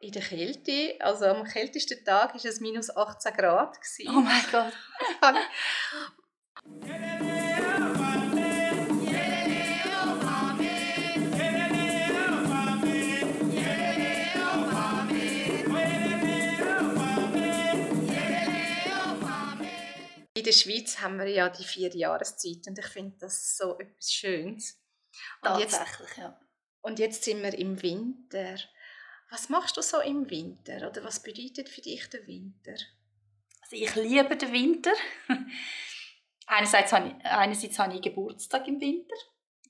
[0.00, 0.96] in der Kälte.
[1.00, 3.78] Also am kältesten Tag war es minus 18 Grad.
[4.08, 4.72] Oh mein Gott.
[20.32, 24.10] In der Schweiz haben wir ja die vier Jahreszeiten und ich finde das so etwas
[24.10, 24.80] Schönes.
[25.42, 26.40] Und Tatsächlich, jetzt, ja.
[26.80, 28.56] Und jetzt sind wir im Winter.
[29.30, 30.88] Was machst du so im Winter?
[30.88, 32.74] Oder was bedeutet für dich der Winter?
[33.62, 34.92] Also ich liebe den Winter.
[36.46, 39.14] einerseits, habe ich, einerseits habe ich Geburtstag im Winter.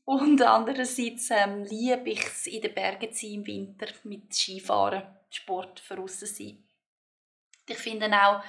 [0.04, 5.02] Und andererseits ähm, liebe ich es, in den Bergen zu sein im Winter, mit Skifahren,
[5.30, 6.64] Sport für sein.
[7.68, 8.42] Ich finde auch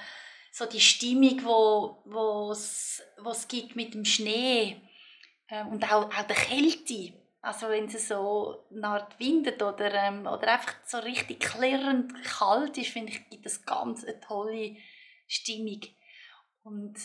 [0.50, 4.80] so die Stimmung, wo, wo es, es gibt mit dem Schnee
[5.48, 7.12] äh, und auch, auch der Kälte.
[7.42, 12.90] Also wenn es so eine windet oder, ähm, oder einfach so richtig klirrend kalt ist,
[12.90, 14.76] finde ich, gibt es ganz eine tolle
[15.26, 15.80] Stimmung.
[16.62, 16.96] Und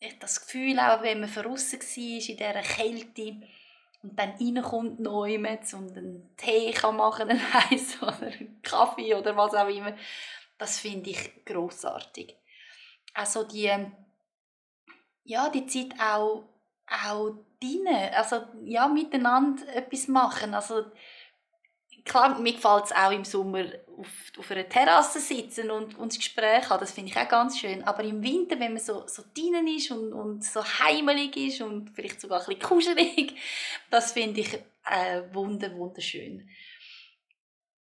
[0.00, 3.40] ich das Gefühl auch, wenn man draußen war in dieser Kälte
[4.02, 9.54] und dann reinkommt Neumetz und einen Tee kann machen einen oder einen Kaffee oder was
[9.54, 9.96] auch immer,
[10.58, 12.36] das finde ich großartig.
[13.14, 13.72] Also die,
[15.24, 16.44] ja, die Zeit auch,
[16.88, 20.54] auch drinnen, also ja, miteinander etwas machen.
[20.54, 20.84] Also
[22.04, 23.64] klar, mir gefällt es auch im Sommer
[23.98, 27.58] auf, auf einer Terrasse sitzen und, und das Gespräch haben, das finde ich auch ganz
[27.58, 27.82] schön.
[27.84, 31.90] Aber im Winter, wenn man so, so drinnen ist und, und so heimelig ist und
[31.90, 33.34] vielleicht sogar ein bisschen kuschelig,
[33.90, 36.48] das finde ich äh, wunder, wunderschön.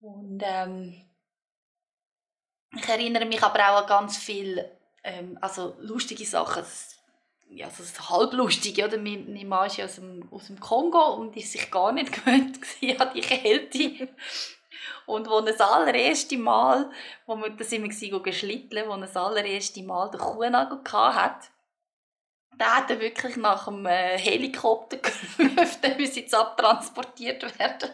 [0.01, 1.03] Und ähm,
[2.77, 6.65] ich erinnere mich aber auch an ganz viele ähm, also lustige Sachen
[7.55, 8.99] ja, so also halblustig, oder?
[8.99, 12.59] Mein, mein Mann ist aus dem, aus dem Kongo und ist sich gar nicht gewöhnt
[13.01, 14.09] an die Kälte.
[15.07, 16.91] Und wo das allererste Mal,
[17.27, 21.49] wo wir, da sind wir geschlitteln, wo das allererste Mal den Kuhnagel hatte,
[22.57, 24.97] da hat er wirklich nach dem äh, Helikopter
[25.39, 27.91] gerufen, der muss jetzt abtransportiert werden.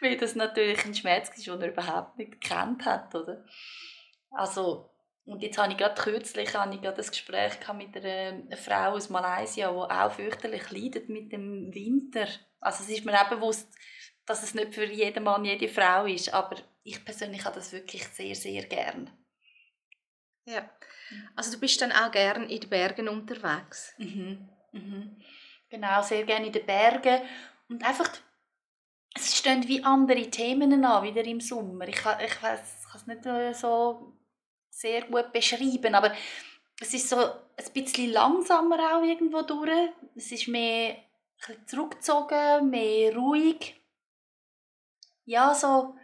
[0.00, 3.44] Weil das natürlich ein Schmerz ist, den er überhaupt nicht gekannt hat, oder?
[4.30, 4.90] Also,
[5.28, 9.10] und jetzt habe ich gerade kürzlich habe ich gerade das Gespräch mit einer Frau aus
[9.10, 12.26] Malaysia, die auch fürchterlich leidet mit dem Winter.
[12.60, 13.68] Also es ist mir auch bewusst,
[14.24, 18.06] dass es nicht für jeden Mann, jede Frau ist, aber ich persönlich habe das wirklich
[18.08, 19.10] sehr, sehr gern.
[20.46, 20.70] Ja,
[21.36, 23.92] also du bist dann auch gern in den Bergen unterwegs?
[23.98, 24.48] Mhm.
[24.72, 25.22] Mhm.
[25.68, 27.20] Genau, sehr gerne in den Bergen
[27.68, 28.10] und einfach,
[29.14, 31.86] es stehen wie andere Themen an, wieder im Sommer.
[31.86, 34.17] Ich, ich weiß, ich kann es nicht so
[34.78, 36.12] sehr gut beschreiben, aber
[36.80, 39.90] es ist so ein bisschen langsamer auch irgendwo durch.
[40.14, 40.96] Es ist mehr
[41.66, 43.74] zurückgezogen, mehr ruhig.
[45.24, 45.96] Ja, so,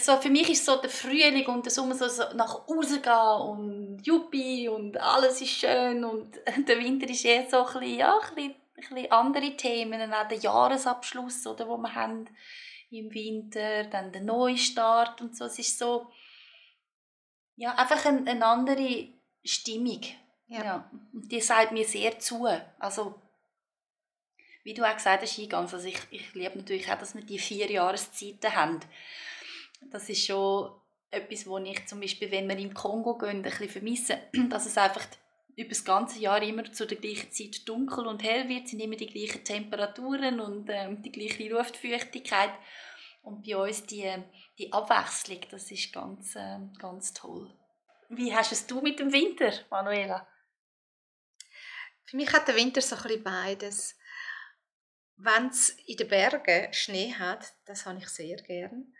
[0.00, 4.06] so für mich ist so der Frühling und der Sommer so, so nach rausgehen und
[4.06, 6.38] Juppie und alles ist schön und
[6.68, 8.34] der Winter ist eher so ein bisschen, ja, ein
[8.76, 12.28] bisschen, ein andere Themen, auch der Jahresabschluss, oder, wo wir haben
[12.90, 15.46] im Winter, dann der Neustart und so.
[15.46, 16.10] Es ist so,
[17.62, 19.06] ja, einfach eine, eine andere
[19.44, 20.00] Stimmung.
[20.48, 20.64] Ja.
[20.64, 20.90] ja.
[21.12, 22.48] Und die sagt mir sehr zu.
[22.80, 23.14] Also,
[24.64, 27.38] wie du auch gesagt hast, eingangs, also ich, ich liebe natürlich auch, dass wir die
[27.38, 28.80] vier Jahreszeiten haben.
[29.92, 30.72] Das ist schon
[31.12, 34.18] etwas, wo ich zum Beispiel, wenn wir im Kongo gehen, ein bisschen vermisse,
[34.50, 35.06] dass es einfach
[35.54, 38.96] über das ganze Jahr immer zu der gleichen Zeit dunkel und hell wird, sind immer
[38.96, 42.50] die gleichen Temperaturen und ähm, die gleiche Luftfeuchtigkeit.
[43.22, 44.12] Und bei uns die,
[44.58, 47.52] die Abwechslung, das ist ganz, äh, ganz toll.
[48.08, 50.26] Wie hast es du mit dem Winter, Manuela?
[52.04, 53.96] Für mich hat der Winter so ein beides.
[55.16, 58.92] Wenn es in den Bergen Schnee hat, das habe ich sehr gern.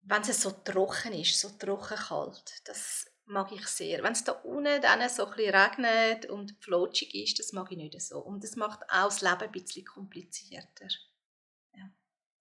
[0.00, 4.02] Wenn es so trocken ist, so trocken kalt, das mag ich sehr.
[4.02, 8.00] Wenn es da unten dann so ein regnet und flutschig ist, das mag ich nicht
[8.00, 8.18] so.
[8.18, 10.88] Und das macht auch das Leben ein bisschen komplizierter.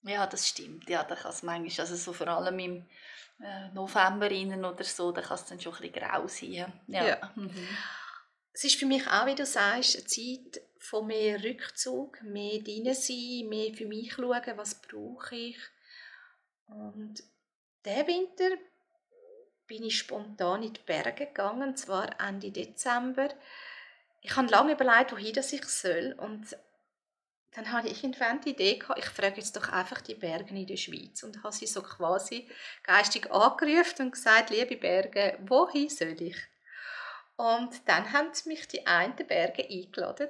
[0.04, 0.90] Ja, das stimmt.
[0.90, 2.86] Ja, da kann es manchmal, also so vor allem im
[3.40, 6.74] äh, November innen oder so, da kann es dann schon ein bisschen grau sein.
[6.88, 7.08] Ja.
[7.08, 7.32] ja.
[7.36, 7.68] Mhm.
[8.54, 12.94] Es ist für mich auch, wie du sagst, eine Zeit von mehr Rückzug, mehr drin
[12.94, 15.58] sein, mehr für mich schauen, was brauche ich.
[16.68, 17.24] Und
[17.86, 18.58] diesen Winter
[19.68, 23.30] bin ich spontan in die Berge gegangen, und zwar Ende Dezember.
[24.22, 26.56] Ich habe lange überlegt, wohin ich soll und
[27.54, 30.68] dann habe ich irgendwann die Idee gehabt, ich frage jetzt doch einfach die Berge in
[30.68, 32.50] der Schweiz und habe sie so quasi
[32.84, 36.38] geistig angerufen und gesagt, liebe Berge, wohin soll ich?
[37.36, 40.30] Und dann haben mich die einen Berge eingeladen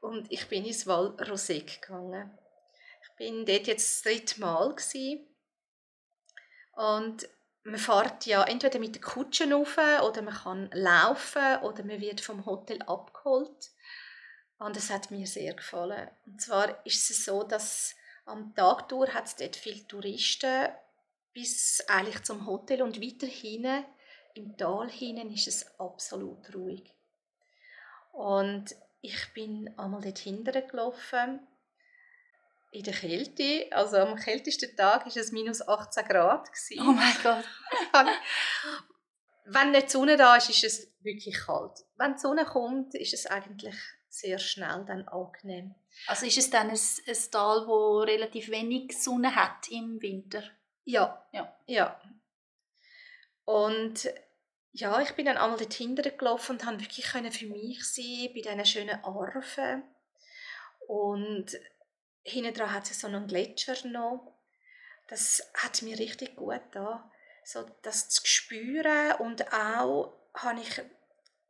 [0.00, 2.36] und ich bin ins Val Rosec gegangen.
[3.02, 5.26] Ich bin dort jetzt das dritte Mal gewesen.
[6.72, 7.28] Und
[7.64, 12.20] man fährt ja entweder mit der Kutsche rauf oder man kann laufen oder man wird
[12.20, 13.70] vom Hotel abgeholt.
[14.58, 16.08] Und das hat mir sehr gefallen.
[16.24, 17.94] Und zwar ist es so, dass
[18.24, 20.68] am Tag durch hat es dort viele Touristen
[21.32, 23.84] bis eigentlich zum Hotel und weiter hinten
[24.36, 26.94] im Tal hinten ist es absolut ruhig.
[28.12, 31.46] Und ich bin einmal dort hinten gelaufen
[32.70, 33.66] in der Kälte.
[33.70, 36.50] Also am kältesten Tag war es minus 18 Grad.
[36.78, 37.44] Oh mein Gott.
[39.46, 41.84] Wenn nicht die Sonne da ist, ist es wirklich kalt.
[41.96, 43.76] Wenn die Sonne kommt, ist es eigentlich
[44.18, 45.74] sehr schnell dann angenehm.
[46.06, 50.42] Also ist es dann ein, ein Tal, wo relativ wenig Sonne hat im Winter?
[50.84, 51.26] Ja.
[51.32, 51.56] Ja.
[51.66, 52.00] ja.
[53.44, 54.08] Und
[54.72, 58.64] ja, ich bin dann einmal dort gelaufen und konnte wirklich für mich sein, bei diesen
[58.66, 59.82] schönen Arven.
[60.86, 61.58] Und
[62.22, 64.34] hinten dran hat es so einen Gletscher noch.
[65.08, 67.10] Das hat mir richtig gut da,
[67.44, 70.82] so das zu spüren und auch habe ich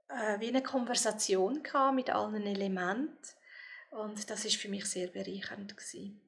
[0.09, 1.63] äh, wie eine Konversation
[1.95, 3.19] mit allen Elementen
[3.91, 6.21] und das ist für mich sehr bereichernd gewesen.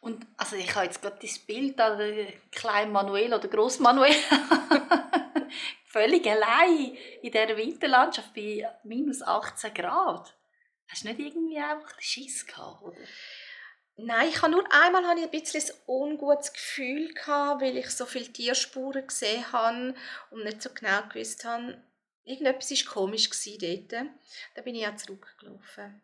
[0.00, 4.14] Und also ich habe jetzt gerade das Bild an kleinen Manuel oder Gross Manuel
[5.86, 10.34] völlig allein in dieser Winterlandschaft bei minus 18 Grad.
[10.88, 12.96] Hast du nicht irgendwie einfach Schiss gehabt, oder?
[13.96, 17.90] Nein, ich habe nur einmal hatte ich ein bisschen ein ungutes Gefühl gehabt, weil ich
[17.90, 19.94] so viele Tierspuren gesehen habe
[20.30, 21.80] und nicht so genau gewusst habe,
[22.24, 23.92] irgendetwas war komisch dort.
[24.54, 26.02] Da bin ich auch zurückgelaufen.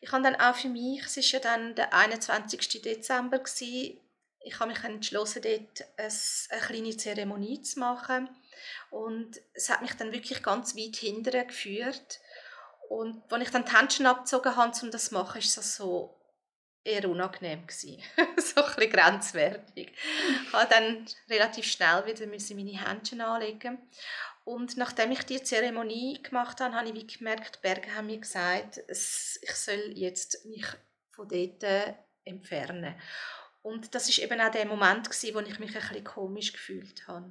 [0.00, 2.82] Ich habe dann auch für mich, es war ja dann der 21.
[2.82, 3.42] Dezember,
[4.42, 8.30] ich habe mich entschlossen, dort eine kleine Zeremonie zu machen.
[8.90, 12.20] Und es hat mich dann wirklich ganz weit hinterher geführt.
[12.88, 16.16] Und als ich dann die Händchen abgezogen habe, um das zu machen, war das so
[16.82, 17.64] eher unangenehm.
[17.68, 17.84] so
[18.16, 19.92] ein bisschen grenzwertig.
[19.92, 23.78] Ich musste dann relativ schnell wieder meine Händchen anlegen.
[24.50, 28.80] Und nachdem ich die Zeremonie gemacht habe, habe ich gemerkt, die Berge haben mir gesagt,
[28.88, 30.66] ich soll jetzt mich
[31.12, 33.00] von dort entfernen.
[33.62, 37.30] Und das ist eben auch der Moment, wo ich mich ein bisschen komisch gefühlt habe.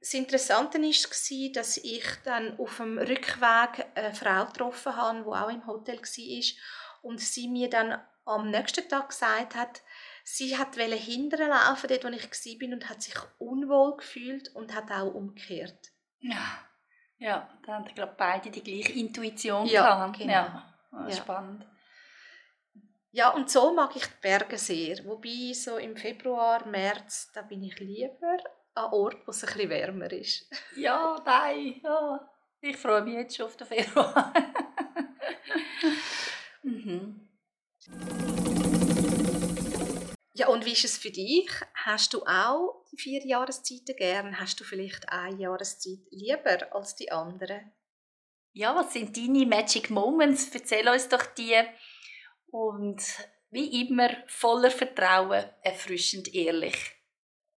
[0.00, 5.50] Das Interessante war, dass ich dann auf dem Rückweg eine Frau getroffen habe, die auch
[5.50, 6.44] im Hotel war
[7.02, 9.82] und sie mir dann am nächsten Tag gesagt hat,
[10.26, 14.90] sie hat hinterher laufen, dort wo ich war und hat sich unwohl gefühlt und hat
[14.90, 15.92] auch umgekehrt.
[16.18, 16.58] Ja,
[17.18, 20.18] ja da haben glaube beide die gleiche Intuition ja, gehabt.
[20.18, 20.32] Genau.
[20.32, 21.12] Ja, ja.
[21.12, 21.64] spannend.
[23.12, 25.02] Ja, und so mag ich die Berge sehr.
[25.04, 28.36] Wobei so im Februar, März, da bin ich lieber
[28.74, 30.50] an Ort, wo es ein bisschen wärmer ist.
[30.76, 32.28] Ja, nein, ja.
[32.60, 34.32] Ich freue mich jetzt schon auf den Februar.
[36.62, 37.28] mhm.
[40.38, 41.48] Ja, und wie ist es für dich?
[41.72, 44.38] Hast du auch die vier Jahreszeiten gern?
[44.38, 47.72] Hast du vielleicht eine Jahreszeit lieber als die andere?
[48.52, 50.50] Ja, was sind deine Magic Moments?
[50.52, 51.56] Erzähl uns doch die.
[52.48, 53.02] Und
[53.48, 56.95] wie immer voller Vertrauen, erfrischend ehrlich.